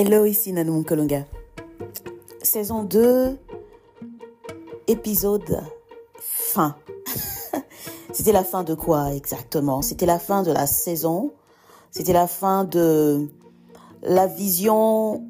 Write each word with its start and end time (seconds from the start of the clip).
Hello, 0.00 0.26
ici 0.26 0.52
Nanou 0.52 0.84
Kolonga. 0.84 1.24
Saison 2.40 2.84
2, 2.84 3.36
épisode 4.86 5.60
fin. 6.20 6.76
C'était 8.12 8.30
la 8.30 8.44
fin 8.44 8.62
de 8.62 8.74
quoi 8.74 9.12
exactement? 9.12 9.82
C'était 9.82 10.06
la 10.06 10.20
fin 10.20 10.44
de 10.44 10.52
la 10.52 10.68
saison. 10.68 11.32
C'était 11.90 12.12
la 12.12 12.28
fin 12.28 12.62
de 12.62 13.26
la 14.04 14.28
vision 14.28 15.26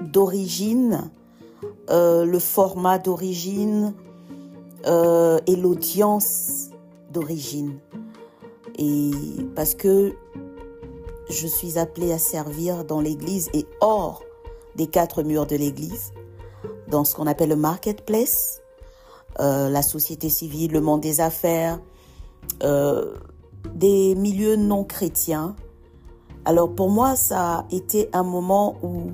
d'origine, 0.00 1.10
euh, 1.90 2.24
le 2.24 2.38
format 2.38 2.98
d'origine 2.98 3.92
euh, 4.86 5.40
et 5.46 5.56
l'audience 5.56 6.70
d'origine. 7.12 7.78
Et 8.78 9.10
parce 9.54 9.74
que 9.74 10.14
je 11.28 11.46
suis 11.46 11.78
appelée 11.78 12.12
à 12.12 12.18
servir 12.18 12.84
dans 12.84 13.00
l'église 13.00 13.48
et 13.54 13.66
hors 13.80 14.22
des 14.76 14.86
quatre 14.86 15.22
murs 15.22 15.46
de 15.46 15.56
l'église, 15.56 16.12
dans 16.88 17.04
ce 17.04 17.14
qu'on 17.14 17.26
appelle 17.26 17.48
le 17.50 17.56
marketplace, 17.56 18.60
euh, 19.40 19.68
la 19.68 19.82
société 19.82 20.28
civile, 20.28 20.72
le 20.72 20.80
monde 20.80 21.00
des 21.00 21.20
affaires, 21.20 21.80
euh, 22.62 23.14
des 23.74 24.14
milieux 24.14 24.56
non 24.56 24.84
chrétiens. 24.84 25.56
Alors 26.44 26.72
pour 26.72 26.90
moi, 26.90 27.16
ça 27.16 27.58
a 27.58 27.66
été 27.70 28.10
un 28.12 28.22
moment 28.22 28.76
où 28.82 29.12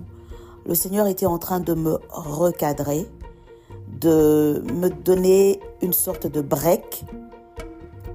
le 0.66 0.74
Seigneur 0.74 1.06
était 1.06 1.26
en 1.26 1.38
train 1.38 1.60
de 1.60 1.74
me 1.74 1.98
recadrer, 2.10 3.06
de 4.00 4.62
me 4.74 4.88
donner 4.88 5.60
une 5.82 5.92
sorte 5.92 6.26
de 6.26 6.40
break 6.40 7.04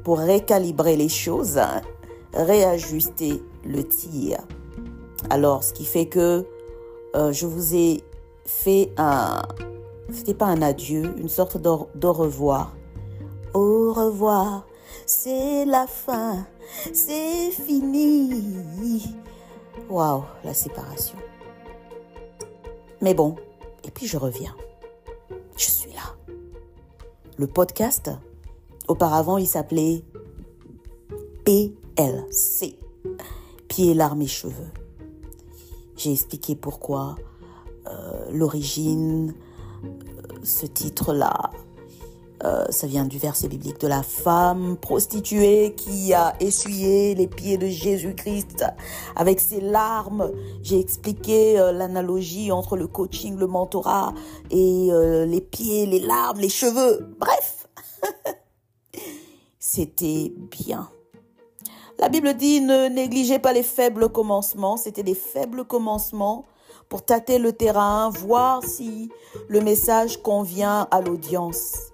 pour 0.04 0.20
récalibrer 0.20 0.96
les 0.96 1.10
choses, 1.10 1.60
réajuster 2.34 3.42
le 3.66 3.84
tir. 3.84 4.40
Alors, 5.30 5.64
ce 5.64 5.74
qui 5.74 5.86
fait 5.86 6.06
que 6.06 6.46
euh, 7.16 7.32
je 7.32 7.46
vous 7.46 7.76
ai 7.76 8.04
fait 8.46 8.92
un, 8.98 9.42
c'était 10.12 10.34
pas 10.34 10.46
un 10.46 10.62
adieu, 10.62 11.14
une 11.18 11.30
sorte 11.30 11.58
d'au 11.58 12.14
revoir. 12.14 12.76
Au 13.54 13.94
revoir, 13.94 14.66
c'est 15.06 15.66
la 15.66 15.88
fin, 15.88 16.46
c'est 16.94 17.52
fini. 17.52 19.04
Waouh, 19.90 20.24
la 20.44 20.54
séparation. 20.54 21.18
Mais 23.02 23.14
bon, 23.14 23.36
et 23.84 23.92
puis 23.92 24.08
je 24.08 24.18
reviens. 24.18 24.56
Je 25.58 25.70
suis 25.70 25.92
là. 25.92 26.34
Le 27.38 27.48
podcast, 27.48 28.12
auparavant, 28.88 29.38
il 29.38 29.48
s'appelait 29.48 30.04
PLC 31.46 32.85
pieds, 33.76 33.94
larmes 33.94 34.22
et 34.22 34.28
cheveux. 34.28 34.72
J'ai 35.98 36.14
expliqué 36.14 36.56
pourquoi 36.56 37.18
euh, 37.88 38.32
l'origine, 38.32 39.34
euh, 39.84 39.88
ce 40.44 40.66
titre-là, 40.66 41.50
euh, 42.46 42.64
ça 42.70 42.88
vient 42.88 43.04
du 43.04 43.18
verset 43.18 43.50
biblique 43.50 43.82
de 43.82 43.88
la 43.88 44.02
femme 44.02 44.78
prostituée 44.78 45.74
qui 45.76 46.14
a 46.14 46.38
essuyé 46.40 47.16
les 47.16 47.28
pieds 47.28 47.58
de 47.58 47.68
Jésus-Christ 47.68 48.64
avec 49.18 49.42
ses 49.42 49.60
larmes. 49.60 50.32
J'ai 50.62 50.80
expliqué 50.80 51.58
l'analogie 51.74 52.54
entre 52.54 52.78
le 52.78 52.88
coaching, 52.88 53.36
le 53.36 53.48
mentorat 53.48 54.14
et 54.52 54.90
les 55.28 55.42
pieds, 55.42 55.86
les 55.86 56.00
larmes, 56.00 56.40
les 56.40 56.48
cheveux. 56.48 57.14
Bref, 57.20 57.68
c'était 59.60 60.32
bien. 60.50 60.88
La 61.98 62.10
Bible 62.10 62.34
dit 62.34 62.62
ne 62.62 62.88
négligez 62.88 63.40
pas 63.40 63.54
les 63.54 63.64
faibles 63.64 64.10
commencements. 64.10 64.78
C'était 64.78 65.04
des 65.04 65.16
faibles 65.16 65.64
commencements 65.64 66.46
pour 66.90 67.04
tâter 67.04 67.40
le 67.40 67.54
terrain, 67.54 68.10
voir 68.10 68.64
si 68.64 69.10
le 69.48 69.62
message 69.62 70.22
convient 70.22 70.88
à 70.92 71.02
l'audience. 71.02 71.92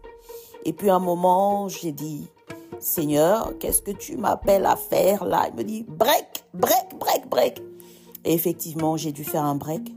Et 0.66 0.74
puis 0.74 0.90
un 0.90 1.00
moment, 1.00 1.68
j'ai 1.68 1.92
dit, 1.92 2.28
Seigneur, 2.80 3.54
qu'est-ce 3.60 3.82
que 3.82 3.92
tu 3.92 4.18
m'appelles 4.18 4.66
à 4.66 4.76
faire 4.76 5.24
là? 5.24 5.48
Il 5.50 5.56
me 5.56 5.64
dit, 5.64 5.86
break, 5.88 6.46
break, 6.54 6.98
break, 7.00 7.30
break. 7.30 7.62
Et 8.26 8.34
effectivement, 8.34 8.98
j'ai 8.98 9.12
dû 9.12 9.24
faire 9.24 9.44
un 9.44 9.56
break. 9.56 9.92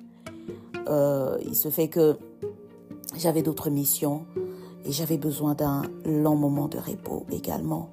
Euh, 0.88 1.38
il 1.44 1.56
se 1.56 1.70
fait 1.70 1.88
que 1.88 2.16
j'avais 3.16 3.42
d'autres 3.42 3.70
missions 3.70 4.26
et 4.84 4.92
j'avais 4.92 5.18
besoin 5.18 5.54
d'un 5.54 5.82
long 6.04 6.36
moment 6.36 6.68
de 6.68 6.78
repos 6.78 7.24
également. 7.30 7.90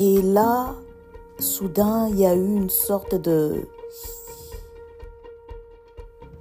Et 0.00 0.22
là, 0.22 0.76
soudain, 1.40 2.08
il 2.08 2.20
y 2.20 2.26
a 2.26 2.34
eu 2.34 2.56
une 2.56 2.70
sorte 2.70 3.16
de 3.16 3.68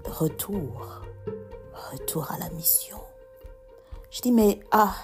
retour, 0.06 1.02
retour 1.92 2.32
à 2.32 2.38
la 2.38 2.50
mission. 2.52 2.98
Je 4.12 4.22
dis, 4.22 4.32
mais 4.32 4.60
ah, 4.72 4.96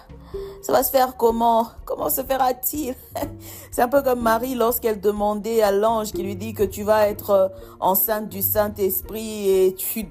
ça 0.64 0.72
va 0.72 0.82
se 0.82 0.92
faire 0.92 1.18
comment? 1.18 1.68
Comment 1.84 2.10
se 2.10 2.22
fera-t-il? 2.22 2.96
C'est 3.72 3.82
un 3.82 3.90
peu 3.90 4.02
comme 4.02 4.22
Marie 4.22 4.56
lorsqu'elle 4.56 5.02
demandait 5.02 5.62
à 5.62 5.74
l'ange 5.74 6.14
qui 6.14 6.24
lui 6.24 6.38
dit 6.38 6.54
que 6.54 6.64
tu 6.64 6.84
vas 6.84 7.10
être 7.10 7.30
euh, 7.32 7.48
enceinte 7.82 8.30
du 8.30 8.42
Saint-Esprit 8.42 9.50
et 9.50 9.76
tu, 9.76 10.08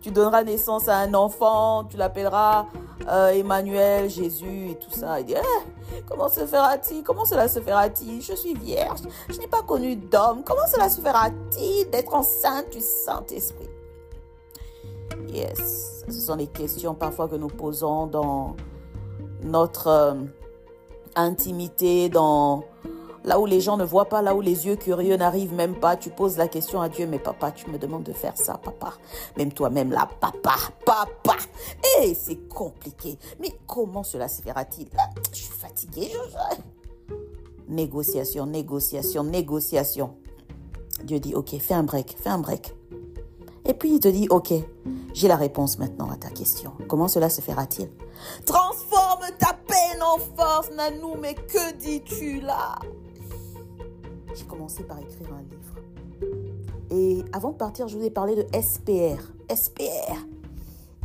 tu, 0.00 0.10
donneras 0.12 0.44
naissance 0.44 0.88
à 0.88 0.98
un 0.98 1.12
enfant, 1.12 1.86
tu 1.90 1.96
l'appelleras 1.96 2.66
euh, 3.08 3.30
Emmanuel, 3.30 4.08
Jésus 4.08 4.70
et 4.70 4.76
tout 4.76 4.92
ça. 4.92 5.18
Il 5.18 5.26
dit, 5.26 5.34
eh, 5.34 6.02
comment 6.08 6.28
se 6.28 6.46
fera-t-il? 6.46 7.02
Comment 7.02 7.24
cela 7.24 7.48
se 7.48 7.58
fera-t-il? 7.58 8.22
Je 8.22 8.34
suis 8.34 8.54
vierge, 8.54 9.00
je 9.28 9.38
n'ai 9.40 9.48
pas 9.48 9.62
connu 9.62 9.96
d'homme. 9.96 10.44
Comment 10.44 10.68
cela 10.68 10.88
se 10.88 11.00
fera-t-il 11.00 11.90
d'être 11.90 12.14
enceinte 12.14 12.70
du 12.70 12.80
Saint-Esprit? 12.80 13.68
Yes, 15.30 16.04
ce 16.08 16.20
sont 16.20 16.36
les 16.36 16.46
questions 16.46 16.94
parfois 16.94 17.26
que 17.26 17.34
nous 17.34 17.48
posons 17.48 18.06
dans 18.06 18.54
notre 19.42 19.88
euh, 19.88 20.14
intimité, 21.16 22.08
dans 22.08 22.64
là 23.24 23.40
où 23.40 23.46
les 23.46 23.60
gens 23.60 23.76
ne 23.76 23.84
voient 23.84 24.08
pas, 24.08 24.22
là 24.22 24.34
où 24.34 24.40
les 24.40 24.66
yeux 24.66 24.76
curieux 24.76 25.16
n'arrivent 25.16 25.54
même 25.54 25.74
pas. 25.74 25.96
Tu 25.96 26.10
poses 26.10 26.36
la 26.36 26.48
question 26.48 26.80
à 26.80 26.88
Dieu, 26.88 27.06
mais 27.06 27.18
papa, 27.18 27.50
tu 27.52 27.68
me 27.70 27.78
demandes 27.78 28.04
de 28.04 28.12
faire 28.12 28.36
ça, 28.36 28.54
papa. 28.62 28.94
Même 29.36 29.52
toi-même 29.52 29.90
là, 29.90 30.08
papa, 30.20 30.56
papa. 30.84 31.36
Eh, 32.00 32.14
c'est 32.14 32.48
compliqué. 32.48 33.18
Mais 33.40 33.52
comment 33.66 34.02
cela 34.02 34.28
se 34.28 34.42
fera-t-il 34.42 34.88
Je 35.32 35.38
suis 35.38 35.52
fatiguée. 35.52 36.10
Je... 36.12 37.14
Négociation, 37.68 38.46
négociation, 38.46 39.24
négociation. 39.24 40.14
Dieu 41.02 41.18
dit, 41.18 41.34
ok, 41.34 41.58
fais 41.58 41.74
un 41.74 41.82
break, 41.82 42.16
fais 42.18 42.28
un 42.28 42.38
break. 42.38 42.74
Et 43.66 43.74
puis 43.74 43.94
il 43.94 44.00
te 44.00 44.08
dit, 44.08 44.26
ok, 44.28 44.52
j'ai 45.14 45.28
la 45.28 45.36
réponse 45.36 45.78
maintenant 45.78 46.10
à 46.10 46.16
ta 46.16 46.28
question. 46.28 46.72
Comment 46.88 47.08
cela 47.08 47.30
se 47.30 47.40
fera-t-il? 47.40 47.88
Transforme 48.44 49.24
ta 49.38 49.54
peine 49.66 50.02
en 50.02 50.18
force, 50.18 50.70
Nanou, 50.76 51.14
mais 51.20 51.34
que 51.34 51.74
dis-tu 51.76 52.40
là? 52.40 52.76
J'ai 54.34 54.44
commencé 54.44 54.82
par 54.82 54.98
écrire 54.98 55.28
un 55.32 55.42
livre. 55.42 55.74
Et 56.90 57.24
avant 57.32 57.50
de 57.50 57.56
partir, 57.56 57.88
je 57.88 57.96
vous 57.96 58.04
ai 58.04 58.10
parlé 58.10 58.36
de 58.36 58.46
SPR. 58.52 59.32
SPR. 59.54 60.16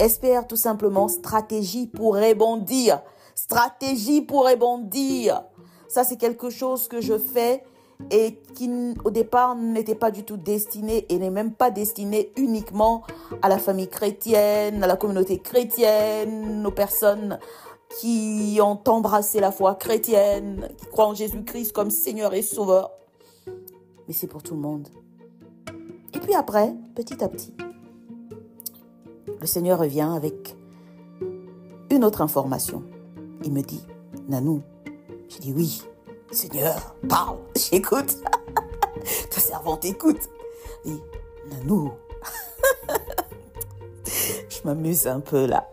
SPR, 0.06 0.48
tout 0.48 0.56
simplement, 0.56 1.08
stratégie 1.08 1.88
pour 1.88 2.16
rebondir. 2.16 3.02
Stratégie 3.36 4.22
pour 4.22 4.46
rebondir. 4.46 5.44
Ça, 5.88 6.04
c'est 6.04 6.18
quelque 6.18 6.50
chose 6.50 6.88
que 6.88 7.02
je 7.02 7.18
fais 7.18 7.64
et 8.12 8.36
qui 8.56 8.70
au 9.04 9.12
départ 9.12 9.56
n'était 9.56 9.96
pas 9.96 10.12
du 10.12 10.24
tout 10.24 10.38
destiné 10.38 11.06
et 11.10 11.18
n'est 11.20 11.30
même 11.30 11.54
pas 11.54 11.70
destiné 11.70 12.32
uniquement 12.38 13.04
à 13.42 13.50
la 13.50 13.58
famille 13.58 13.90
chrétienne, 13.90 14.84
à 14.84 14.88
la 14.88 14.96
communauté 14.96 15.40
chrétienne, 15.40 16.66
aux 16.66 16.72
personnes 16.72 17.40
qui 18.00 18.60
ont 18.62 18.80
embrassé 18.88 19.40
la 19.40 19.52
foi 19.52 19.76
chrétienne, 19.76 20.70
qui 20.78 20.86
croient 20.88 21.08
en 21.08 21.14
Jésus-Christ 21.14 21.72
comme 21.74 21.90
Seigneur 21.90 22.34
et 22.34 22.42
Sauveur. 22.42 22.92
Mais 24.08 24.14
c'est 24.14 24.28
pour 24.28 24.44
tout 24.44 24.56
le 24.56 24.62
monde. 24.62 24.88
Et 26.14 26.20
puis 26.20 26.34
après, 26.34 26.74
petit 26.96 27.24
à 27.24 27.30
petit, 27.30 27.54
le 29.40 29.46
Seigneur 29.46 29.80
revient 29.80 30.10
avec 30.16 30.56
une 31.92 32.04
autre 32.04 32.22
information. 32.22 32.84
Il 33.44 33.54
me 33.54 33.62
dit, 33.62 33.84
Nanou, 34.28 34.62
je 35.30 35.38
dis 35.38 35.54
oui, 35.54 35.82
Seigneur, 36.32 36.96
parle, 37.08 37.38
j'écoute. 37.56 38.18
Ta 39.32 39.40
servante 39.40 39.84
écoute. 39.86 40.30
Et 40.86 40.96
Nanou, 41.50 41.92
je 44.06 44.60
m'amuse 44.64 45.08
un 45.08 45.22
peu 45.22 45.46
là. 45.46 45.68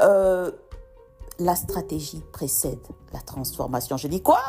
Euh, 0.00 0.52
la 1.40 1.56
stratégie 1.56 2.22
précède 2.32 2.78
la 3.12 3.20
transformation. 3.20 3.96
Je 3.96 4.06
dis 4.06 4.22
quoi? 4.22 4.40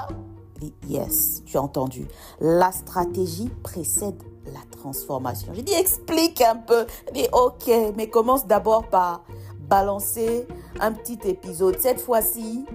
Yes, 0.88 1.44
tu 1.46 1.58
as 1.58 1.62
entendu. 1.62 2.08
La 2.40 2.72
stratégie 2.72 3.50
précède 3.64 4.22
la 4.46 4.78
transformation. 4.78 5.54
J'ai 5.54 5.64
dit 5.64 5.74
explique 5.74 6.42
un 6.42 6.58
peu. 6.58 6.86
dit 7.14 7.28
ok, 7.32 7.72
mais 7.96 8.10
commence 8.10 8.46
d'abord 8.46 8.88
par 8.88 9.24
balancer 9.60 10.48
un 10.80 10.92
petit 10.92 11.20
épisode. 11.26 11.80
Cette 11.80 12.02
fois-ci, 12.02 12.66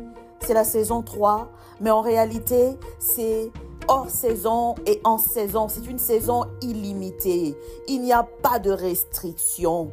c'est 0.47 0.55
la 0.55 0.65
saison 0.65 1.03
3, 1.03 1.51
mais 1.81 1.91
en 1.91 2.03
réalité, 2.03 2.77
c'est 2.99 3.51
hors 3.89 4.11
saison 4.11 4.75
et 4.87 5.01
en 5.05 5.17
saison. 5.17 5.69
C'est 5.69 5.87
une 5.87 5.99
saison 5.99 6.45
illimitée. 6.61 7.57
Il 7.89 8.03
n'y 8.03 8.13
a 8.13 8.23
pas 8.23 8.59
de 8.59 8.71
restriction. 8.71 9.91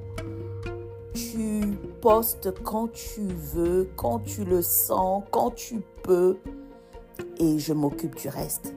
Tu 1.13 1.77
postes 2.01 2.51
quand 2.63 2.91
tu 2.91 3.27
veux, 3.27 3.89
quand 3.95 4.19
tu 4.19 4.43
le 4.43 4.61
sens, 4.61 5.23
quand 5.31 5.51
tu 5.51 5.81
peux. 6.03 6.37
Et 7.37 7.57
je 7.57 7.73
m'occupe 7.73 8.15
du 8.15 8.27
reste. 8.27 8.73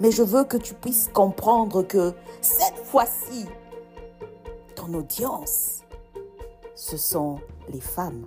Mais 0.00 0.10
je 0.12 0.22
veux 0.22 0.44
que 0.44 0.56
tu 0.56 0.74
puisses 0.74 1.08
comprendre 1.12 1.82
que 1.82 2.12
cette 2.40 2.78
fois-ci, 2.84 3.46
ton 4.74 4.94
audience, 4.94 5.80
ce 6.74 6.96
sont 6.96 7.40
les 7.72 7.80
femmes. 7.80 8.26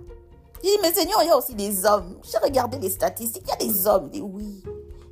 Je 0.62 0.68
dis, 0.68 0.76
mais 0.82 0.92
Seigneur, 0.92 1.22
il 1.22 1.28
y 1.28 1.30
a 1.30 1.38
aussi 1.38 1.54
des 1.54 1.86
hommes. 1.86 2.16
J'ai 2.22 2.38
regardé 2.38 2.78
les 2.78 2.90
statistiques, 2.90 3.44
il 3.46 3.64
y 3.64 3.68
a 3.68 3.72
des 3.72 3.86
hommes. 3.86 4.06
Je 4.06 4.18
dis, 4.18 4.20
oui, 4.20 4.62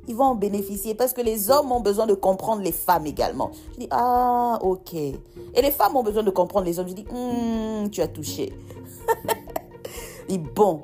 ils 0.07 0.15
vont 0.15 0.25
en 0.25 0.35
bénéficier 0.35 0.95
parce 0.95 1.13
que 1.13 1.21
les 1.21 1.49
hommes 1.49 1.71
ont 1.71 1.79
besoin 1.79 2.05
de 2.07 2.13
comprendre 2.13 2.61
les 2.61 2.71
femmes 2.71 3.05
également. 3.05 3.51
Je 3.73 3.79
dis, 3.81 3.87
ah, 3.91 4.59
ok. 4.61 4.93
Et 4.93 5.61
les 5.61 5.71
femmes 5.71 5.95
ont 5.95 6.03
besoin 6.03 6.23
de 6.23 6.31
comprendre 6.31 6.65
les 6.65 6.79
hommes. 6.79 6.87
Je 6.87 6.93
dis, 6.93 7.05
hum, 7.11 7.89
tu 7.89 8.01
as 8.01 8.07
touché. 8.07 8.53
je 10.23 10.35
dis, 10.35 10.37
bon, 10.37 10.81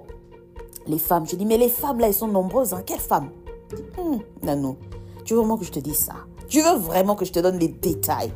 les 0.87 0.99
femmes. 0.99 1.27
Je 1.27 1.35
dis, 1.35 1.45
mais 1.45 1.57
les 1.57 1.69
femmes 1.69 1.99
là, 1.99 2.07
elles 2.07 2.13
sont 2.13 2.27
nombreuses. 2.27 2.73
Hein. 2.73 2.83
Quelles 2.85 2.99
femmes? 2.99 3.29
Je 3.71 3.77
dis, 3.77 3.83
hum, 3.99 4.19
Nanou, 4.41 4.77
tu 5.23 5.33
veux 5.33 5.39
vraiment 5.39 5.57
que 5.57 5.65
je 5.65 5.71
te 5.71 5.79
dise 5.79 5.97
ça? 5.97 6.13
Tu 6.47 6.61
veux 6.61 6.75
vraiment 6.75 7.15
que 7.15 7.25
je 7.25 7.31
te 7.31 7.39
donne 7.39 7.57
les 7.57 7.67
détails? 7.67 8.31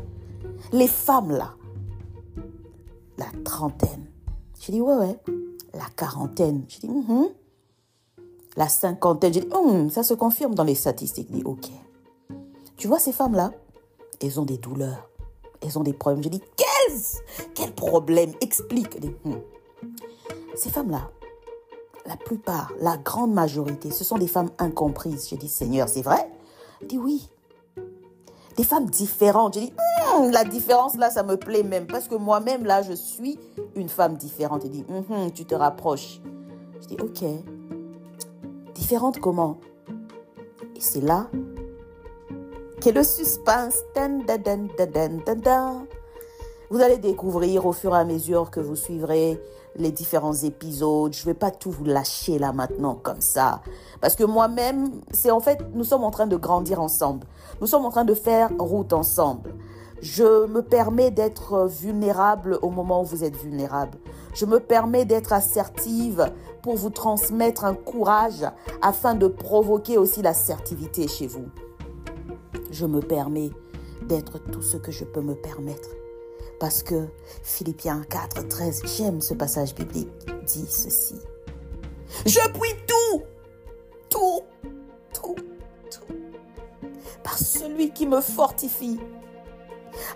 Les 0.72 0.88
femmes 0.88 1.32
là, 1.32 1.54
la 3.18 3.28
trentaine. 3.44 4.06
Je 4.60 4.72
dis, 4.72 4.82
ouais, 4.82 4.96
ouais. 4.96 5.18
La 5.74 5.86
quarantaine. 5.96 6.66
Je 6.68 6.80
dis, 6.80 6.88
hum, 6.88 7.30
la 8.58 8.68
cinquantaine. 8.68 9.34
Je 9.34 9.40
dis, 9.40 9.48
hum, 9.52 9.90
ça 9.90 10.04
se 10.04 10.14
confirme 10.14 10.56
dans 10.56 10.64
les 10.64 10.76
statistiques. 10.76 11.28
Je 11.30 11.38
dis, 11.38 11.44
ok. 11.44 11.70
Tu 12.78 12.88
vois 12.88 13.00
ces 13.00 13.12
femmes-là? 13.12 13.52
Elles 14.22 14.40
ont 14.40 14.46
des 14.46 14.58
douleurs. 14.58 15.10
Elles 15.62 15.78
ont 15.78 15.84
des 15.84 15.94
problèmes. 15.94 16.24
Je 16.24 16.30
dis, 16.30 16.42
quels, 16.56 17.00
quel 17.54 17.74
problème? 17.74 18.32
Explique. 18.42 19.00
Dis, 19.00 19.14
hum. 19.26 19.42
Ces 20.56 20.70
femmes-là, 20.70 21.10
la 22.06 22.18
plupart, 22.18 22.72
la 22.82 22.98
grande 22.98 23.34
majorité, 23.34 23.92
ce 23.92 24.04
sont 24.04 24.18
des 24.18 24.28
femmes 24.28 24.50
incomprises. 24.58 25.30
Je 25.30 25.36
dis, 25.36 25.48
Seigneur, 25.48 25.88
c'est 25.88 26.02
vrai? 26.02 26.30
Dit, 26.88 26.98
oui. 26.98 27.30
Des 28.60 28.66
femmes 28.66 28.88
différentes. 28.88 29.56
Je 29.56 29.62
dis, 29.62 29.74
hum, 30.18 30.32
la 30.32 30.44
différence 30.44 30.98
là, 30.98 31.10
ça 31.10 31.24
me 31.24 31.38
plaît 31.38 31.64
même. 31.64 31.88
Parce 31.88 32.10
que 32.10 32.16
moi-même, 32.16 32.66
là, 32.66 32.82
je 32.82 32.92
suis 32.92 33.40
une 33.74 33.88
femme 33.88 34.18
différente. 34.18 34.64
Il 34.66 34.72
dit, 34.72 34.86
hum, 34.90 35.32
tu 35.32 35.46
te 35.46 35.56
rapproches. 35.56 36.20
Je 36.82 36.88
dis, 36.88 36.98
ok. 37.02 37.24
Différente 38.76 39.22
comment? 39.22 39.62
Et 40.76 40.82
c'est 40.82 41.00
là 41.00 41.28
qu'est 42.82 42.92
le 42.92 43.04
suspense. 43.04 43.76
Vous 46.70 46.82
allez 46.82 46.98
découvrir 46.98 47.66
au 47.66 47.72
fur 47.72 47.96
et 47.96 48.00
à 48.00 48.04
mesure 48.04 48.52
que 48.52 48.60
vous 48.60 48.76
suivrez 48.76 49.42
les 49.80 49.92
différents 49.92 50.34
épisodes. 50.34 51.14
Je 51.14 51.22
ne 51.22 51.26
vais 51.26 51.34
pas 51.34 51.52
tout 51.52 51.72
vous 51.72 51.86
lâcher 51.86 52.38
là 52.38 52.54
maintenant 52.54 52.96
comme 52.96 53.22
ça. 53.22 53.62
Parce 54.02 54.16
que 54.16 54.24
moi-même, 54.24 54.92
c'est 55.12 55.32
en 55.32 55.40
fait, 55.40 55.60
nous 55.74 55.84
sommes 55.84 56.04
en 56.04 56.12
train 56.12 56.28
de 56.28 56.38
grandir 56.38 56.82
ensemble. 56.82 57.26
Nous 57.62 57.68
sommes 57.68 57.86
en 57.86 57.90
train 57.90 58.06
de 58.06 58.14
faire 58.14 58.52
route 58.60 58.94
ensemble. 58.94 59.56
Je 60.02 60.46
me 60.46 60.62
permets 60.62 61.12
d'être 61.12 61.68
vulnérable 61.68 62.60
au 62.62 62.70
moment 62.70 63.02
où 63.02 63.06
vous 63.06 63.24
êtes 63.24 63.36
vulnérable. 63.36 63.98
Je 64.34 64.46
me 64.46 64.60
permets 64.60 65.06
d'être 65.06 65.34
assertive 65.34 66.32
pour 66.62 66.76
vous 66.76 66.90
transmettre 66.90 67.66
un 67.66 67.74
courage 67.74 68.46
afin 68.82 69.16
de 69.16 69.28
provoquer 69.28 69.98
aussi 69.98 70.22
l'assertivité 70.22 71.08
chez 71.08 71.28
vous. 71.28 71.48
Je 72.72 72.86
me 72.86 73.02
permets 73.02 73.50
d'être 74.08 74.38
tout 74.40 74.62
ce 74.62 74.78
que 74.78 74.92
je 74.92 75.04
peux 75.04 75.22
me 75.22 75.36
permettre. 75.36 75.90
Parce 76.60 76.84
que 76.84 77.08
Philippiens 77.44 78.04
4, 78.10 78.48
13, 78.48 78.82
j'aime 78.98 79.22
ce 79.22 79.34
passage 79.34 79.74
biblique, 79.74 80.10
dit 80.46 80.68
ceci. 80.70 81.16
Je 82.26 82.40
puis 82.50 82.74
tout, 82.88 83.24
tout, 84.10 84.42
tout, 85.14 85.36
tout, 85.90 86.16
par 87.24 87.38
celui 87.38 87.92
qui 87.92 88.06
me 88.08 88.20
fortifie. 88.20 89.00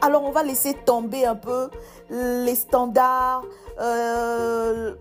Alors 0.01 0.24
on 0.24 0.31
va 0.31 0.44
laisser 0.44 0.74
tomber 0.74 1.25
un 1.25 1.36
peu 1.36 1.69
les 2.10 2.56
standards, 2.56 3.46
euh, 3.80 4.96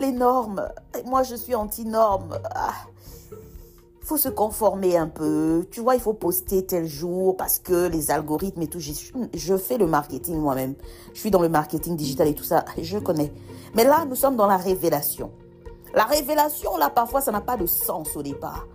les 0.00 0.12
normes. 0.12 0.68
Moi 1.06 1.22
je 1.22 1.34
suis 1.34 1.54
anti-norme. 1.54 2.38
Ah 2.54 2.74
faut 4.12 4.18
se 4.18 4.28
conformer 4.28 4.98
un 4.98 5.08
peu. 5.08 5.66
Tu 5.70 5.80
vois, 5.80 5.94
il 5.94 6.00
faut 6.00 6.12
poster 6.12 6.66
tel 6.66 6.84
jour 6.84 7.34
parce 7.34 7.58
que 7.58 7.88
les 7.88 8.10
algorithmes 8.10 8.60
et 8.60 8.66
tout. 8.66 8.78
Je, 8.78 9.56
fais 9.56 9.78
le 9.78 9.86
marketing 9.86 10.36
moi-même. 10.36 10.74
Je 11.14 11.20
suis 11.20 11.30
dans 11.30 11.40
le 11.40 11.48
marketing 11.48 11.96
digital 11.96 12.28
et 12.28 12.34
tout 12.34 12.44
ça. 12.44 12.66
Je 12.76 12.98
connais. 12.98 13.32
Mais 13.74 13.84
là, 13.84 14.04
nous 14.04 14.14
sommes 14.14 14.36
dans 14.36 14.46
la 14.46 14.58
révélation. 14.58 15.32
La 15.94 16.04
révélation, 16.04 16.76
là, 16.76 16.90
parfois, 16.90 17.22
ça 17.22 17.32
n'a 17.32 17.40
pas 17.40 17.56
de 17.56 17.64
sens 17.64 18.14
au 18.14 18.22
départ. 18.22 18.66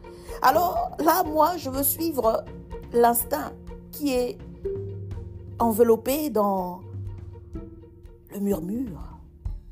Alors 0.41 0.97
là, 0.97 1.23
moi, 1.23 1.55
je 1.57 1.69
veux 1.69 1.83
suivre 1.83 2.43
l'instinct 2.91 3.53
qui 3.91 4.13
est 4.13 4.39
enveloppé 5.59 6.31
dans 6.31 6.81
le 8.33 8.39
murmure 8.39 9.19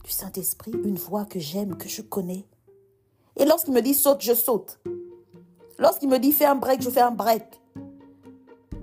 du 0.03 0.11
Saint-Esprit, 0.11 0.73
une 0.83 0.97
voix 0.97 1.25
que 1.25 1.39
j'aime, 1.39 1.75
que 1.75 1.89
je 1.89 2.03
connais. 2.03 2.45
Et 3.35 3.45
lorsqu'il 3.45 3.73
me 3.73 3.81
dit 3.81 3.95
saute, 3.95 4.21
je 4.21 4.33
saute. 4.35 4.79
Lorsqu'il 5.77 6.09
me 6.09 6.19
dit 6.19 6.31
fais 6.31 6.45
un 6.45 6.55
break, 6.55 6.81
je 6.81 6.89
fais 6.89 7.01
un 7.01 7.11
break. 7.11 7.43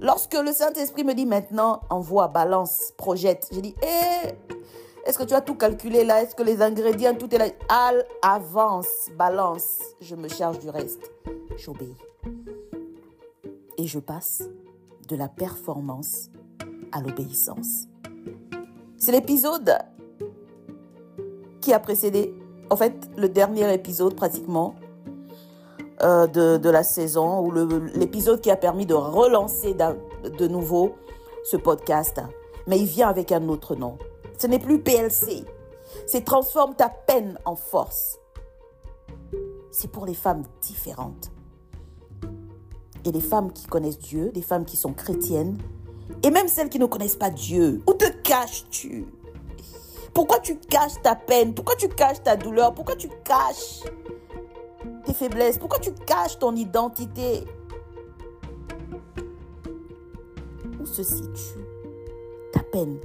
Lorsque 0.00 0.34
le 0.34 0.52
Saint-Esprit 0.52 1.04
me 1.04 1.14
dit 1.14 1.26
maintenant 1.26 1.80
envoie, 1.90 2.28
balance, 2.28 2.92
projette, 2.96 3.48
je 3.52 3.60
dis 3.60 3.74
eh, 3.82 4.28
est-ce 5.04 5.18
que 5.18 5.24
tu 5.24 5.34
as 5.34 5.40
tout 5.40 5.56
calculé 5.56 6.04
là? 6.04 6.22
Est-ce 6.22 6.34
que 6.36 6.44
les 6.44 6.62
ingrédients, 6.62 7.14
tout 7.14 7.34
est 7.34 7.38
là? 7.38 7.46
Al, 7.68 8.04
avance, 8.22 9.08
balance. 9.18 9.78
Je 10.00 10.14
me 10.14 10.28
charge 10.28 10.60
du 10.60 10.70
reste. 10.70 11.10
J'obéis. 11.56 11.96
Et 13.78 13.86
je 13.86 13.98
passe 13.98 14.42
de 15.08 15.16
la 15.16 15.28
performance 15.28 16.30
à 16.92 17.00
l'obéissance. 17.00 17.88
C'est 18.96 19.10
l'épisode 19.10 19.76
qui 21.60 21.72
a 21.72 21.80
précédé, 21.80 22.32
en 22.70 22.76
fait, 22.76 23.10
le 23.16 23.28
dernier 23.28 23.72
épisode 23.74 24.14
pratiquement, 24.14 24.76
euh, 26.04 26.26
de, 26.26 26.70
la 26.70 26.82
saison, 26.82 27.40
ou 27.40 27.52
l'épisode 27.94 28.40
qui 28.40 28.50
a 28.50 28.56
permis 28.56 28.86
de 28.86 28.94
relancer 28.94 29.74
de 29.74 30.48
nouveau 30.48 30.94
ce 31.44 31.56
podcast. 31.56 32.20
Mais 32.66 32.78
il 32.78 32.86
vient 32.86 33.08
avec 33.08 33.32
un 33.32 33.48
autre 33.48 33.74
nom. 33.74 33.98
Ce 34.38 34.46
n'est 34.46 34.58
plus 34.58 34.80
PLC. 34.80 35.44
C'est 36.06 36.24
transforme 36.24 36.74
ta 36.74 36.88
peine 36.88 37.38
en 37.44 37.54
force. 37.54 38.18
C'est 39.70 39.90
pour 39.90 40.06
les 40.06 40.14
femmes 40.14 40.42
différentes. 40.60 41.30
Et 43.04 43.12
les 43.12 43.20
femmes 43.20 43.52
qui 43.52 43.66
connaissent 43.66 43.98
Dieu, 43.98 44.30
des 44.32 44.42
femmes 44.42 44.64
qui 44.64 44.76
sont 44.76 44.92
chrétiennes, 44.92 45.58
et 46.22 46.30
même 46.30 46.48
celles 46.48 46.68
qui 46.68 46.78
ne 46.78 46.86
connaissent 46.86 47.16
pas 47.16 47.30
Dieu. 47.30 47.80
Où 47.88 47.94
te 47.94 48.08
caches-tu? 48.22 49.06
Pourquoi 50.14 50.40
tu 50.40 50.56
caches 50.58 51.00
ta 51.02 51.14
peine? 51.14 51.54
Pourquoi 51.54 51.74
tu 51.76 51.88
caches 51.88 52.22
ta 52.22 52.36
douleur? 52.36 52.74
Pourquoi 52.74 52.96
tu 52.96 53.08
caches 53.24 53.82
tes 55.14 55.58
Pourquoi 55.58 55.78
tu 55.78 55.92
caches 55.92 56.38
ton 56.38 56.54
identité? 56.54 57.44
Où 60.80 60.86
se 60.86 61.02
situe 61.02 61.60
ta 62.52 62.60
peine, 62.62 62.98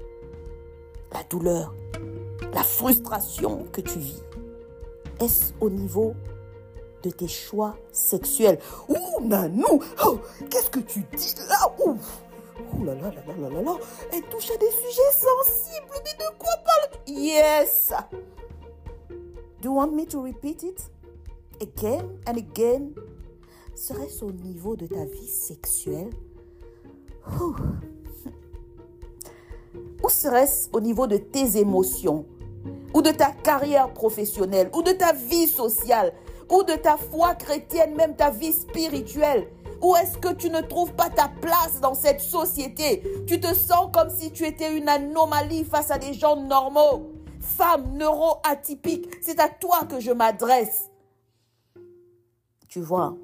la 1.14 1.24
douleur, 1.24 1.74
la 2.54 2.64
frustration 2.64 3.66
que 3.72 3.82
tu 3.82 4.00
vis? 4.00 4.24
Est-ce 5.20 5.54
au 5.62 5.70
niveau 5.70 6.14
de 7.04 7.10
tes 7.10 7.28
choix 7.28 7.76
sexuels? 7.92 8.60
Ouh, 8.90 9.22
Nanou! 9.22 9.82
Oh, 10.06 10.20
Qu'est-ce 10.50 10.70
que 10.70 10.80
tu 10.80 11.06
dis 11.16 11.36
là? 11.50 11.72
Ouh 11.86 11.98
Oh 12.74 12.84
là 12.84 12.96
là 12.96 13.12
là 13.12 13.22
là 13.40 13.50
là 13.50 13.62
là 13.62 13.76
Elle 14.12 14.24
touche 14.24 14.50
à 14.52 14.58
des 14.58 14.70
sujets 14.72 15.12
sensibles. 15.14 15.88
Mais 16.04 16.14
de 16.26 16.38
quoi 16.38 16.54
parle 16.66 17.00
Yes! 17.08 17.94
Do 19.62 19.70
you 19.70 19.76
want 19.76 19.92
me 19.94 20.06
to 20.08 20.22
repeat 20.22 20.64
it? 20.64 20.92
Again 21.62 22.06
and 22.28 22.38
again, 22.38 22.90
serait-ce 23.76 24.24
au 24.24 24.32
niveau 24.32 24.76
de 24.76 24.88
ta 24.88 25.06
vie 25.06 25.28
sexuelle? 25.28 26.10
Ou 30.04 30.10
serait-ce 30.10 30.70
au 30.74 30.80
niveau 30.80 31.08
de 31.08 31.18
tes 31.18 31.58
émotions? 31.58 32.26
Ou 32.94 33.02
de 33.02 33.12
ta 33.12 33.32
carrière 33.32 33.92
professionnelle? 33.94 34.70
Ou 34.74 34.82
de 34.82 34.92
ta 34.92 35.14
vie 35.14 35.48
sociale? 35.48 36.14
Ou 36.50 36.64
de 36.64 36.74
ta 36.74 36.98
foi 36.98 37.36
chrétienne, 37.36 37.96
même 37.96 38.16
ta 38.16 38.30
vie 38.32 38.54
spirituelle? 38.54 39.48
Ou 39.82 39.96
est-ce 39.96 40.18
que 40.18 40.34
tu 40.34 40.50
ne 40.50 40.62
trouves 40.62 40.94
pas 40.94 41.10
ta 41.10 41.30
place 41.42 41.80
dans 41.82 41.94
cette 41.94 42.22
société? 42.22 43.04
Tu 43.28 43.40
te 43.40 43.54
sens 43.54 43.90
comme 43.94 44.10
si 44.10 44.32
tu 44.32 44.46
étais 44.46 44.76
une 44.76 44.90
anomalie 44.90 45.66
face 45.66 45.92
à 45.92 45.98
des 45.98 46.14
gens 46.14 46.36
normaux. 46.36 47.12
Femme 47.40 47.98
neuroatypique, 47.98 49.08
c'est 49.22 49.40
à 49.40 49.50
toi 49.50 49.86
que 49.90 50.00
je 50.00 50.12
m'adresse. 50.12 50.90
Tu 52.68 52.82
vois, 52.82 53.16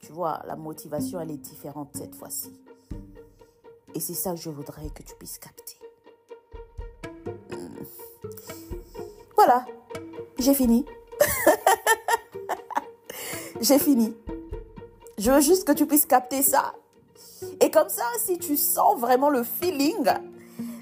Tu 0.00 0.12
vois, 0.12 0.42
la 0.46 0.56
motivation, 0.56 1.20
elle 1.20 1.30
est 1.30 1.38
différente 1.38 1.90
cette 1.94 2.14
fois-ci. 2.14 2.52
Et 3.94 4.00
c'est 4.00 4.14
ça 4.14 4.32
que 4.32 4.36
je 4.36 4.50
voudrais 4.50 4.90
que 4.90 5.02
tu 5.02 5.14
puisses 5.14 5.38
capter. 5.38 5.78
Hmm. 7.50 7.84
Voilà, 9.36 9.64
j'ai 10.38 10.52
fini. 10.52 10.84
j'ai 13.60 13.78
fini. 13.78 14.14
Je 15.16 15.30
veux 15.30 15.40
juste 15.40 15.66
que 15.66 15.72
tu 15.72 15.86
puisses 15.86 16.06
capter 16.06 16.42
ça. 16.42 16.74
Et 17.60 17.70
comme 17.70 17.88
ça, 17.88 18.04
si 18.18 18.38
tu 18.38 18.56
sens 18.56 19.00
vraiment 19.00 19.30
le 19.30 19.42
feeling, 19.42 20.06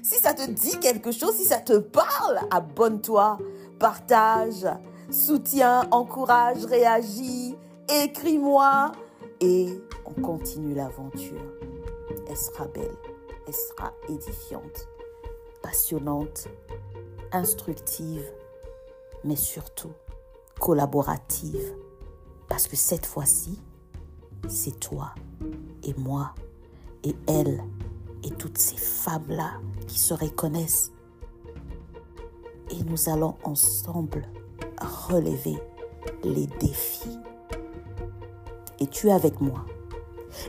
si 0.01 0.19
ça 0.19 0.33
te 0.33 0.49
dit 0.49 0.79
quelque 0.79 1.11
chose, 1.11 1.35
si 1.35 1.45
ça 1.45 1.59
te 1.59 1.77
parle, 1.77 2.39
abonne-toi, 2.51 3.37
partage, 3.79 4.65
soutiens, 5.11 5.87
encourage, 5.91 6.65
réagis, 6.65 7.55
écris-moi 7.89 8.91
et 9.39 9.81
on 10.05 10.13
continue 10.21 10.73
l'aventure. 10.73 11.41
Elle 12.27 12.37
sera 12.37 12.67
belle, 12.67 12.95
elle 13.47 13.53
sera 13.53 13.93
édifiante, 14.09 14.87
passionnante, 15.61 16.47
instructive, 17.31 18.25
mais 19.23 19.35
surtout 19.35 19.91
collaborative. 20.59 21.75
Parce 22.47 22.67
que 22.67 22.75
cette 22.75 23.05
fois-ci, 23.05 23.59
c'est 24.47 24.79
toi 24.79 25.13
et 25.83 25.93
moi 25.95 26.33
et 27.03 27.15
elle 27.27 27.63
et 28.23 28.29
toutes 28.29 28.57
ces 28.57 28.77
femmes-là 28.77 29.59
qui 29.87 29.99
se 29.99 30.13
reconnaissent. 30.13 30.91
Et 32.69 32.83
nous 32.83 33.09
allons 33.09 33.35
ensemble 33.43 34.25
relever 34.79 35.57
les 36.23 36.47
défis. 36.47 37.17
Es-tu 38.83 39.09
avec 39.09 39.39
moi 39.39 39.63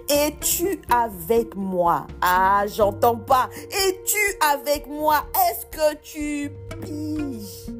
Es-tu 0.08 0.80
avec 0.90 1.54
moi 1.54 2.08
Ah, 2.20 2.64
j'entends 2.66 3.14
pas. 3.16 3.48
Es-tu 3.70 4.38
avec 4.52 4.88
moi 4.88 5.24
Est-ce 5.48 5.66
que 5.66 5.94
tu 6.02 6.50
piges? 6.80 7.72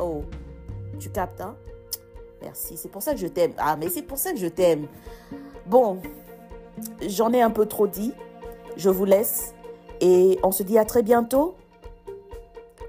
Oh, 0.00 0.22
tu 0.98 1.10
captes, 1.10 1.42
hein? 1.42 1.56
Merci, 2.40 2.78
c'est 2.78 2.88
pour 2.88 3.02
ça 3.02 3.12
que 3.12 3.20
je 3.20 3.26
t'aime. 3.26 3.52
Ah, 3.58 3.76
mais 3.76 3.90
c'est 3.90 4.00
pour 4.00 4.16
ça 4.16 4.32
que 4.32 4.38
je 4.38 4.46
t'aime. 4.46 4.86
Bon, 5.66 6.00
j'en 7.06 7.30
ai 7.34 7.42
un 7.42 7.50
peu 7.50 7.66
trop 7.66 7.86
dit. 7.86 8.14
Je 8.78 8.88
vous 8.88 9.04
laisse 9.04 9.52
et 10.00 10.38
on 10.42 10.52
se 10.52 10.62
dit 10.62 10.78
à 10.78 10.86
très 10.86 11.02
bientôt. 11.02 11.54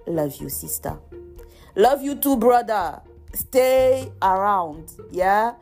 Love 0.07 0.37
you, 0.37 0.47
sister. 0.47 0.93
Love 1.75 2.01
you 2.01 2.15
too, 2.15 2.37
brother. 2.37 3.01
Stay 3.33 4.11
around. 4.21 4.83
Yeah? 5.11 5.57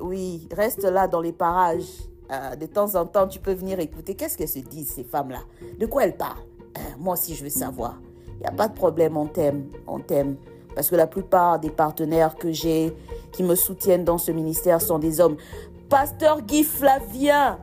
Oui, 0.00 0.48
reste 0.52 0.84
là 0.84 1.08
dans 1.08 1.20
les 1.20 1.32
parages. 1.32 2.08
Euh, 2.30 2.56
de 2.56 2.66
temps 2.66 2.94
en 2.94 3.06
temps, 3.06 3.28
tu 3.28 3.38
peux 3.38 3.52
venir 3.52 3.78
écouter. 3.80 4.14
Qu'est-ce 4.14 4.36
qu'elles 4.36 4.48
se 4.48 4.58
disent, 4.58 4.92
ces 4.94 5.04
femmes-là? 5.04 5.40
De 5.78 5.86
quoi 5.86 6.04
elles 6.04 6.16
parlent? 6.16 6.38
Euh, 6.76 6.80
moi 6.98 7.14
aussi, 7.14 7.34
je 7.34 7.44
veux 7.44 7.50
savoir. 7.50 8.00
Il 8.36 8.40
n'y 8.40 8.46
a 8.46 8.52
pas 8.52 8.68
de 8.68 8.74
problème, 8.74 9.16
on 9.16 9.26
t'aime. 9.26 9.66
On 9.86 10.00
t'aime. 10.00 10.36
Parce 10.74 10.90
que 10.90 10.96
la 10.96 11.06
plupart 11.06 11.60
des 11.60 11.70
partenaires 11.70 12.34
que 12.36 12.50
j'ai 12.50 12.96
qui 13.32 13.42
me 13.42 13.54
soutiennent 13.54 14.04
dans 14.04 14.18
ce 14.18 14.32
ministère 14.32 14.80
sont 14.80 14.98
des 14.98 15.20
hommes. 15.20 15.36
Pasteur 15.88 16.42
Guy 16.42 16.64
Flavien 16.64 17.58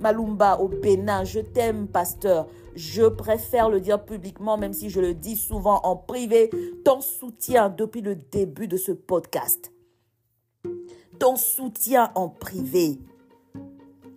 Malumba 0.00 0.58
au 0.60 0.68
Bénin, 0.68 1.24
je 1.24 1.40
t'aime, 1.40 1.86
pasteur. 1.86 2.46
Je 2.74 3.04
préfère 3.04 3.68
le 3.68 3.80
dire 3.80 4.04
publiquement, 4.04 4.56
même 4.56 4.72
si 4.72 4.90
je 4.90 5.00
le 5.00 5.14
dis 5.14 5.36
souvent 5.36 5.80
en 5.84 5.96
privé. 5.96 6.50
Ton 6.84 7.00
soutien 7.00 7.68
depuis 7.68 8.00
le 8.00 8.16
début 8.16 8.66
de 8.66 8.76
ce 8.76 8.92
podcast. 8.92 9.72
Ton 11.18 11.36
soutien 11.36 12.10
en 12.14 12.28
privé. 12.28 12.98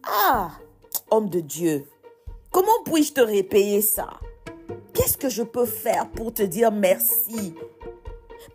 Ah, 0.04 0.52
homme 1.12 1.30
de 1.30 1.40
Dieu, 1.40 1.86
comment 2.52 2.84
puis-je 2.86 3.14
te 3.14 3.22
répayer 3.22 3.82
ça? 3.82 4.10
Qu'est-ce 4.94 5.18
que 5.18 5.30
je 5.30 5.44
peux 5.44 5.66
faire 5.66 6.10
pour 6.10 6.34
te 6.34 6.42
dire 6.42 6.72
merci? 6.72 7.54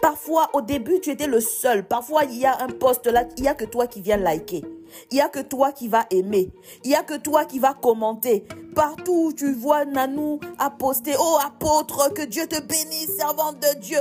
Parfois, 0.01 0.51
au 0.53 0.63
début, 0.63 1.01
tu 1.01 1.11
étais 1.11 1.27
le 1.27 1.41
seul. 1.41 1.87
Parfois, 1.87 2.25
il 2.25 2.39
y 2.39 2.47
a 2.47 2.63
un 2.63 2.69
poste 2.69 3.07
là, 3.07 3.25
il 3.37 3.43
n'y 3.43 3.49
a 3.49 3.55
que 3.55 3.65
toi 3.65 3.87
qui 3.87 4.01
viens 4.01 4.17
liker. 4.17 4.65
Il 5.11 5.15
n'y 5.15 5.21
a 5.21 5.29
que 5.29 5.41
toi 5.41 5.73
qui 5.73 5.89
vas 5.89 6.07
aimer. 6.11 6.51
Il 6.85 6.89
n'y 6.89 6.97
a 6.97 7.03
que 7.03 7.17
toi 7.17 7.45
qui 7.45 7.59
vas 7.59 7.75
commenter. 7.75 8.45
Partout 8.75 9.27
où 9.29 9.33
tu 9.33 9.53
vois 9.53 9.85
Nanou 9.85 10.41
a 10.59 10.71
posté, 10.71 11.15
oh 11.19 11.39
apôtre, 11.45 12.13
que 12.15 12.23
Dieu 12.23 12.47
te 12.47 12.61
bénisse, 12.61 13.17
servante 13.17 13.61
de 13.61 13.79
Dieu. 13.81 14.01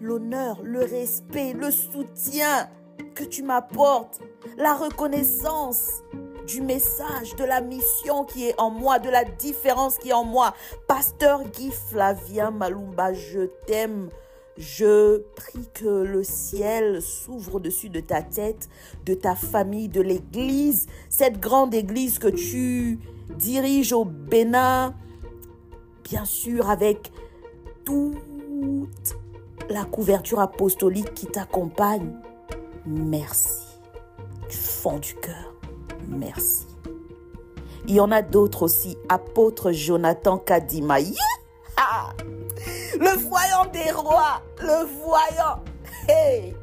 L'honneur, 0.00 0.60
le 0.62 0.80
respect, 0.80 1.52
le 1.52 1.70
soutien 1.70 2.68
que 3.14 3.24
tu 3.24 3.42
m'apportes, 3.42 4.20
la 4.56 4.74
reconnaissance 4.74 6.02
du 6.46 6.60
message, 6.60 7.36
de 7.36 7.44
la 7.44 7.60
mission 7.60 8.24
qui 8.24 8.48
est 8.48 8.60
en 8.60 8.70
moi, 8.70 8.98
de 8.98 9.08
la 9.08 9.24
différence 9.24 9.98
qui 9.98 10.10
est 10.10 10.14
en 10.14 10.24
moi. 10.24 10.54
Pasteur 10.88 11.44
Guy 11.44 11.70
Flavien 11.70 12.50
Malumba, 12.50 13.12
je 13.12 13.46
t'aime. 13.66 14.08
Je 14.58 15.22
prie 15.34 15.66
que 15.72 16.02
le 16.04 16.22
ciel 16.22 17.00
s'ouvre 17.00 17.54
au-dessus 17.56 17.88
de 17.88 18.00
ta 18.00 18.22
tête, 18.22 18.68
de 19.06 19.14
ta 19.14 19.34
famille, 19.34 19.88
de 19.88 20.02
l'église, 20.02 20.86
cette 21.08 21.40
grande 21.40 21.74
église 21.74 22.18
que 22.18 22.28
tu 22.28 22.98
diriges 23.38 23.92
au 23.92 24.04
Bénin, 24.04 24.94
bien 26.04 26.26
sûr 26.26 26.68
avec 26.68 27.12
toute 27.84 29.16
la 29.70 29.84
couverture 29.84 30.40
apostolique 30.40 31.14
qui 31.14 31.26
t'accompagne. 31.26 32.12
Merci. 32.84 33.62
Du 34.50 34.56
fond 34.56 34.98
du 34.98 35.14
cœur, 35.14 35.54
merci. 36.08 36.66
Il 37.88 37.94
y 37.94 38.00
en 38.00 38.10
a 38.12 38.22
d'autres 38.22 38.62
aussi. 38.62 38.96
Apôtre 39.08 39.72
Jonathan 39.72 40.38
Kadima. 40.38 40.98
Le 43.02 43.16
voyant 43.16 43.64
des 43.72 43.90
rois, 43.90 44.40
le 44.60 44.84
voyant. 45.02 45.58
Hey! 46.08 46.54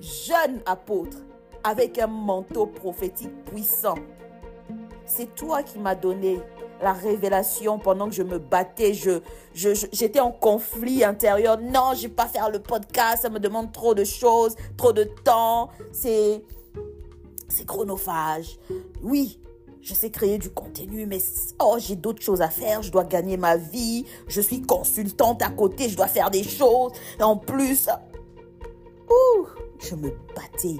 Jeune 0.00 0.62
apôtre 0.64 1.18
avec 1.62 1.98
un 1.98 2.06
manteau 2.06 2.64
prophétique 2.64 3.44
puissant. 3.44 3.96
C'est 5.04 5.34
toi 5.34 5.62
qui 5.62 5.78
m'as 5.78 5.94
donné 5.94 6.40
la 6.80 6.94
révélation 6.94 7.78
pendant 7.78 8.08
que 8.08 8.14
je 8.14 8.22
me 8.22 8.38
battais. 8.38 8.94
J'étais 9.52 10.20
en 10.20 10.32
conflit 10.32 11.04
intérieur. 11.04 11.58
Non, 11.60 11.92
je 11.94 12.04
vais 12.04 12.08
pas 12.08 12.26
faire 12.26 12.48
le 12.48 12.60
podcast. 12.60 13.20
Ça 13.20 13.28
me 13.28 13.38
demande 13.38 13.70
trop 13.70 13.92
de 13.92 14.04
choses, 14.04 14.56
trop 14.78 14.94
de 14.94 15.04
temps. 15.04 15.68
C'est, 15.92 16.42
c'est 17.50 17.66
chronophage. 17.66 18.58
Oui, 19.02 19.38
je 19.82 19.94
sais 19.94 20.10
créer 20.10 20.38
du 20.38 20.50
contenu, 20.50 21.06
mais 21.06 21.18
oh, 21.58 21.76
j'ai 21.78 21.96
d'autres 21.96 22.22
choses 22.22 22.42
à 22.42 22.48
faire, 22.48 22.82
je 22.82 22.90
dois 22.90 23.04
gagner 23.04 23.36
ma 23.36 23.56
vie, 23.56 24.04
je 24.28 24.40
suis 24.40 24.60
consultante 24.60 25.42
à 25.42 25.50
côté, 25.50 25.88
je 25.88 25.96
dois 25.96 26.08
faire 26.08 26.30
des 26.30 26.42
choses. 26.42 26.92
En 27.20 27.36
plus, 27.36 27.88
ouh, 29.08 29.46
je 29.78 29.94
me 29.94 30.10
battais. 30.34 30.78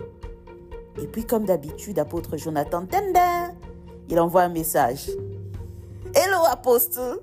Et 1.00 1.06
puis, 1.06 1.24
comme 1.24 1.46
d'habitude, 1.46 1.98
apôtre 1.98 2.36
Jonathan, 2.36 2.84
tanda, 2.84 3.52
il 4.08 4.20
envoie 4.20 4.42
un 4.42 4.48
message. 4.48 5.10
Hello, 6.14 6.44
apostle. 6.50 7.20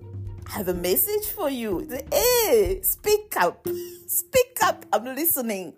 I 0.47 0.59
have 0.59 0.69
a 0.69 0.73
message 0.73 1.25
for 1.35 1.49
you. 1.49 1.85
Hey, 2.11 2.79
speak 2.81 3.35
up. 3.43 3.67
Speak 4.07 4.57
up. 4.63 4.85
I'm 4.93 5.13
listening. 5.13 5.73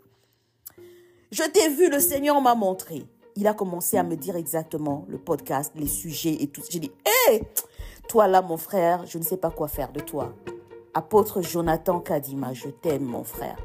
Je 1.32 1.44
t'ai 1.44 1.70
vu, 1.70 1.90
le 1.90 2.00
Seigneur 2.00 2.40
m'a 2.40 2.56
montré 2.56 3.06
il 3.36 3.48
a 3.48 3.54
commencé 3.54 3.98
à 3.98 4.04
me 4.04 4.16
dire 4.16 4.36
exactement 4.36 5.06
le 5.08 5.18
podcast, 5.18 5.72
les 5.76 5.88
sujets 5.88 6.38
et 6.42 6.48
tout. 6.48 6.62
J'ai 6.70 6.80
dit, 6.80 6.92
hé, 7.30 7.44
toi 8.08 8.28
là, 8.28 8.42
mon 8.42 8.58
frère, 8.58 9.06
je 9.06 9.18
ne 9.18 9.24
sais 9.24 9.38
pas 9.38 9.52
quoi 9.52 9.68
faire 9.68 9.92
de 9.92 10.00
toi. 10.00 10.34
Apôtre 10.94 11.42
Jonathan 11.42 12.00
Kadima, 12.00 12.54
je 12.54 12.70
t'aime, 12.70 13.06
mon 13.06 13.24
frère. 13.24 13.58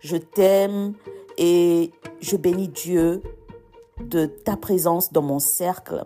Je 0.00 0.16
t'aime 0.16 0.94
et 1.38 1.92
je 2.20 2.36
bénis 2.36 2.68
Dieu 2.68 3.22
de 4.00 4.26
ta 4.26 4.56
présence 4.56 5.12
dans 5.12 5.22
mon 5.22 5.38
cercle. 5.38 6.04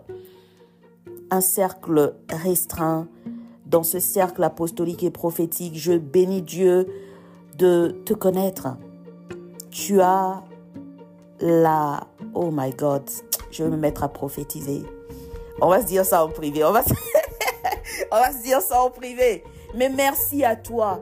Un 1.29 1.41
cercle 1.41 2.15
restreint. 2.29 3.07
Dans 3.65 3.83
ce 3.83 3.99
cercle 3.99 4.43
apostolique 4.43 5.03
et 5.03 5.11
prophétique, 5.11 5.75
je 5.75 5.93
bénis 5.93 6.41
Dieu 6.41 6.87
de 7.57 8.01
te 8.05 8.13
connaître. 8.13 8.77
Tu 9.69 10.01
as 10.01 10.43
la 11.41 12.07
Oh 12.33 12.49
my 12.51 12.71
God, 12.71 13.09
je 13.51 13.63
vais 13.63 13.69
me 13.69 13.77
mettre 13.77 14.03
à 14.03 14.09
prophétiser. 14.09 14.83
On 15.59 15.69
va 15.69 15.81
se 15.81 15.87
dire 15.87 16.05
ça 16.05 16.23
en 16.23 16.29
privé. 16.29 16.63
On 16.63 16.71
va 16.71 16.83
se, 16.83 16.93
On 18.11 18.15
va 18.15 18.31
se 18.31 18.43
dire 18.43 18.61
ça 18.61 18.81
en 18.81 18.89
privé. 18.89 19.43
Mais 19.75 19.89
merci 19.89 20.43
à 20.43 20.55
toi. 20.55 21.01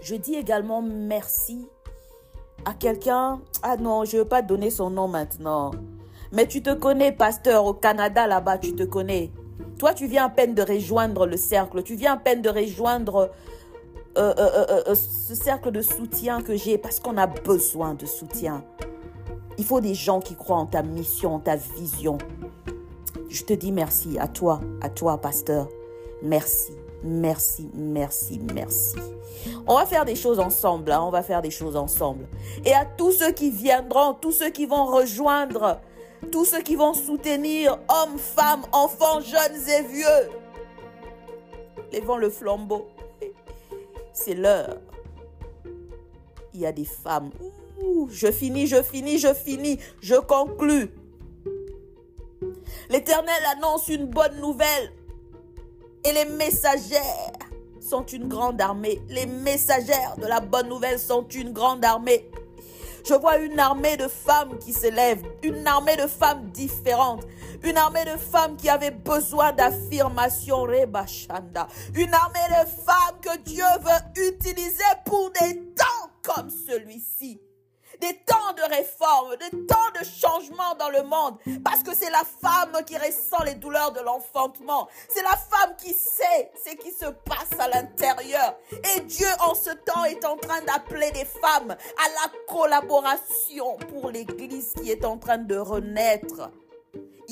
Je 0.00 0.14
dis 0.14 0.34
également 0.34 0.82
merci 0.82 1.68
à 2.64 2.74
quelqu'un. 2.74 3.40
Ah 3.62 3.76
non, 3.76 4.04
je 4.04 4.16
ne 4.16 4.22
veux 4.22 4.28
pas 4.28 4.42
donner 4.42 4.70
son 4.70 4.90
nom 4.90 5.08
maintenant. 5.08 5.70
Mais 6.32 6.46
tu 6.46 6.62
te 6.62 6.72
connais, 6.72 7.12
pasteur, 7.12 7.64
au 7.64 7.74
Canada 7.74 8.26
là-bas, 8.26 8.58
tu 8.58 8.74
te 8.74 8.84
connais. 8.84 9.30
Toi, 9.78 9.94
tu 9.94 10.06
viens 10.06 10.26
à 10.26 10.28
peine 10.28 10.54
de 10.54 10.62
rejoindre 10.62 11.26
le 11.26 11.36
cercle. 11.36 11.82
Tu 11.82 11.94
viens 11.94 12.14
à 12.14 12.16
peine 12.16 12.40
de 12.40 12.48
rejoindre 12.48 13.30
euh, 14.16 14.34
euh, 14.38 14.82
euh, 14.88 14.94
ce 14.94 15.34
cercle 15.34 15.70
de 15.70 15.82
soutien 15.82 16.42
que 16.42 16.56
j'ai 16.56 16.78
parce 16.78 17.00
qu'on 17.00 17.16
a 17.16 17.26
besoin 17.26 17.94
de 17.94 18.06
soutien 18.06 18.64
Il 19.58 19.64
faut 19.64 19.80
des 19.80 19.94
gens 19.94 20.20
qui 20.20 20.34
croient 20.34 20.56
en 20.56 20.66
ta 20.66 20.82
mission, 20.82 21.34
en 21.34 21.38
ta 21.38 21.56
vision. 21.56 22.18
Je 23.28 23.44
te 23.44 23.52
dis 23.52 23.72
merci 23.72 24.18
à 24.18 24.28
toi, 24.28 24.60
à 24.80 24.88
toi, 24.88 25.18
pasteur. 25.18 25.68
Merci, 26.22 26.72
merci, 27.02 27.70
merci, 27.74 28.40
merci. 28.54 28.96
On 29.66 29.74
va 29.74 29.86
faire 29.86 30.04
des 30.04 30.14
choses 30.14 30.38
ensemble, 30.38 30.92
hein. 30.92 31.02
on 31.02 31.10
va 31.10 31.22
faire 31.22 31.42
des 31.42 31.50
choses 31.50 31.76
ensemble. 31.76 32.28
Et 32.64 32.72
à 32.72 32.84
tous 32.84 33.12
ceux 33.12 33.32
qui 33.32 33.50
viendront, 33.50 34.14
tous 34.14 34.32
ceux 34.32 34.50
qui 34.50 34.66
vont 34.66 34.86
rejoindre, 34.86 35.80
tous 36.30 36.44
ceux 36.44 36.62
qui 36.62 36.76
vont 36.76 36.94
soutenir, 36.94 37.78
hommes, 37.88 38.18
femmes, 38.18 38.62
enfants, 38.72 39.20
jeunes 39.20 39.68
et 39.68 39.82
vieux, 39.82 40.30
levons 41.92 42.16
le 42.16 42.30
flambeau. 42.30 42.86
C'est 44.12 44.34
l'heure. 44.34 44.78
Il 46.54 46.60
y 46.60 46.66
a 46.66 46.72
des 46.72 46.84
femmes. 46.84 47.30
Je 48.10 48.30
finis, 48.30 48.66
je 48.66 48.82
finis, 48.82 49.18
je 49.18 49.34
finis, 49.34 49.78
je 50.00 50.14
conclus. 50.14 50.90
L'Éternel 52.88 53.42
annonce 53.56 53.88
une 53.88 54.06
bonne 54.06 54.40
nouvelle. 54.40 54.92
Et 56.04 56.12
les 56.12 56.24
messagères 56.24 57.32
sont 57.80 58.04
une 58.04 58.28
grande 58.28 58.60
armée. 58.60 59.00
Les 59.08 59.26
messagères 59.26 60.16
de 60.18 60.26
la 60.26 60.40
bonne 60.40 60.68
nouvelle 60.68 60.98
sont 60.98 61.26
une 61.28 61.52
grande 61.52 61.84
armée. 61.84 62.28
Je 63.04 63.14
vois 63.14 63.38
une 63.38 63.58
armée 63.58 63.96
de 63.96 64.06
femmes 64.06 64.58
qui 64.58 64.72
s'élèvent, 64.72 65.24
une 65.42 65.66
armée 65.66 65.96
de 65.96 66.06
femmes 66.06 66.50
différentes, 66.50 67.24
une 67.64 67.76
armée 67.76 68.04
de 68.04 68.16
femmes 68.16 68.56
qui 68.56 68.68
avaient 68.68 68.92
besoin 68.92 69.52
d'affirmation, 69.52 70.62
Rebashanda, 70.62 71.66
une 71.96 72.14
armée 72.14 72.38
de 72.50 72.68
femmes 72.68 73.18
que 73.20 73.38
Dieu 73.38 73.64
veut 73.80 74.28
utiliser 74.28 74.84
pour 75.04 75.32
des 75.32 75.56
temps 75.74 76.10
comme 76.22 76.48
celui-ci 76.48 77.40
des 78.02 78.14
temps 78.26 78.52
de 78.56 78.74
réforme, 78.74 79.36
des 79.36 79.66
temps 79.66 79.90
de 79.98 80.04
changement 80.04 80.74
dans 80.76 80.90
le 80.90 81.04
monde. 81.04 81.38
Parce 81.64 81.84
que 81.84 81.94
c'est 81.94 82.10
la 82.10 82.24
femme 82.24 82.84
qui 82.84 82.98
ressent 82.98 83.42
les 83.44 83.54
douleurs 83.54 83.92
de 83.92 84.00
l'enfantement. 84.00 84.88
C'est 85.08 85.22
la 85.22 85.30
femme 85.36 85.76
qui 85.78 85.94
sait 85.94 86.50
ce 86.66 86.74
qui 86.74 86.90
se 86.90 87.06
passe 87.06 87.58
à 87.60 87.68
l'intérieur. 87.68 88.56
Et 88.96 89.00
Dieu 89.02 89.28
en 89.40 89.54
ce 89.54 89.70
temps 89.70 90.04
est 90.04 90.24
en 90.24 90.36
train 90.36 90.60
d'appeler 90.62 91.12
des 91.12 91.24
femmes 91.24 91.70
à 91.70 92.08
la 92.08 92.52
collaboration 92.52 93.76
pour 93.88 94.10
l'Église 94.10 94.72
qui 94.82 94.90
est 94.90 95.04
en 95.04 95.16
train 95.16 95.38
de 95.38 95.56
renaître. 95.56 96.50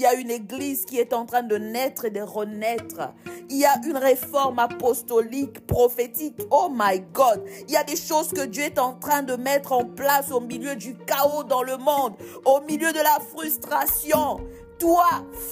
Il 0.00 0.04
y 0.04 0.06
a 0.06 0.14
une 0.14 0.30
église 0.30 0.86
qui 0.86 0.98
est 0.98 1.12
en 1.12 1.26
train 1.26 1.42
de 1.42 1.56
naître 1.56 2.06
et 2.06 2.10
de 2.10 2.22
renaître. 2.22 3.12
Il 3.50 3.58
y 3.58 3.66
a 3.66 3.78
une 3.86 3.98
réforme 3.98 4.58
apostolique, 4.58 5.66
prophétique. 5.66 6.40
Oh 6.50 6.70
my 6.72 7.00
God. 7.12 7.44
Il 7.68 7.74
y 7.74 7.76
a 7.76 7.84
des 7.84 7.96
choses 7.96 8.28
que 8.28 8.46
Dieu 8.46 8.62
est 8.62 8.78
en 8.78 8.94
train 8.94 9.22
de 9.22 9.36
mettre 9.36 9.72
en 9.72 9.84
place 9.84 10.30
au 10.30 10.40
milieu 10.40 10.74
du 10.74 10.96
chaos 10.96 11.44
dans 11.44 11.62
le 11.62 11.76
monde, 11.76 12.14
au 12.46 12.62
milieu 12.62 12.92
de 12.92 12.98
la 12.98 13.18
frustration. 13.20 14.40
Toi, 14.80 15.04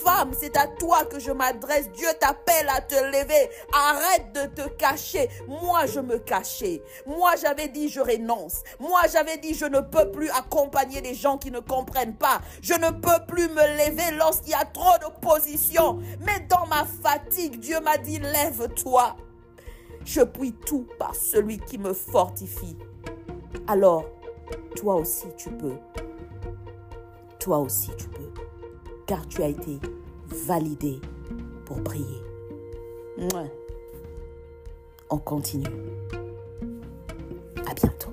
femme, 0.03 0.31
c'est 0.33 0.57
à 0.57 0.67
toi 0.67 1.05
que 1.05 1.21
je 1.21 1.31
m'adresse. 1.31 1.91
Dieu 1.93 2.09
t'appelle 2.19 2.67
à 2.75 2.81
te 2.81 2.95
lever. 2.95 3.51
Arrête 3.75 4.33
de 4.33 4.63
te 4.63 4.69
cacher. 4.71 5.29
Moi, 5.47 5.85
je 5.85 6.01
me 6.01 6.17
cachais. 6.17 6.83
Moi, 7.07 7.33
j'avais 7.37 7.69
dit, 7.69 7.91
je 7.91 8.01
renonce. 8.01 8.63
Moi, 8.81 9.03
j'avais 9.13 9.37
dit, 9.37 9.53
je 9.53 9.67
ne 9.67 9.81
peux 9.81 10.11
plus 10.11 10.31
accompagner 10.31 11.03
les 11.03 11.13
gens 11.13 11.37
qui 11.37 11.51
ne 11.51 11.61
comprennent 11.61 12.17
pas. 12.17 12.41
Je 12.63 12.73
ne 12.73 12.89
peux 12.89 13.27
plus 13.27 13.49
me 13.51 13.87
lever 13.87 14.17
lorsqu'il 14.17 14.53
y 14.53 14.55
a 14.55 14.65
trop 14.65 14.97
d'opposition. 15.03 15.99
Mais 16.21 16.47
dans 16.49 16.67
ma 16.67 16.87
fatigue, 16.87 17.61
Dieu 17.61 17.81
m'a 17.81 17.99
dit, 17.99 18.19
lève-toi. 18.19 19.15
Je 20.07 20.23
puis 20.23 20.55
tout 20.55 20.87
par 20.99 21.15
celui 21.15 21.59
qui 21.59 21.77
me 21.77 21.93
fortifie. 21.93 22.79
Alors, 23.67 24.07
toi 24.75 24.95
aussi, 24.95 25.27
tu 25.37 25.51
peux. 25.51 25.77
Toi 27.39 27.59
aussi, 27.59 27.91
tu 27.99 28.09
peux 28.09 28.48
car 29.09 29.27
tu 29.27 29.43
as 29.43 29.49
été 29.49 29.81
validé 30.47 31.01
pour 31.65 31.83
prier. 31.83 32.23
On 35.11 35.19
continue. 35.19 35.67
À 37.67 37.75
bientôt. 37.75 38.08